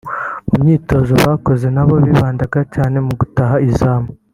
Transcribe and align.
mu 0.49 0.55
myitozo 0.63 1.13
bakoze 1.29 1.65
nabo 1.75 1.91
baribandaga 1.97 2.59
cyane 2.73 2.97
mu 3.05 3.13
gutaha 3.19 3.55
izamu 3.69 4.09